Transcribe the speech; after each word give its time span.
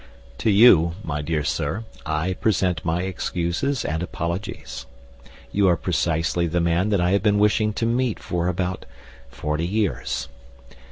To 0.39 0.49
you, 0.49 0.95
my 1.03 1.21
dear 1.21 1.43
sir, 1.43 1.83
I 2.07 2.33
present 2.33 2.83
my 2.83 3.03
excuses 3.03 3.85
and 3.85 4.01
apologies. 4.01 4.87
You 5.51 5.67
are 5.67 5.77
precisely 5.77 6.47
the 6.47 6.59
man 6.59 6.89
that 6.89 6.99
I 6.99 7.11
have 7.11 7.21
been 7.21 7.37
wishing 7.37 7.71
to 7.73 7.85
meet 7.85 8.17
for 8.19 8.47
about 8.47 8.87
forty 9.29 9.67
years. 9.67 10.27